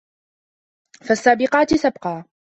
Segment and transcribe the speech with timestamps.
[1.01, 2.23] فَالسّابِقاتِ سَبقًا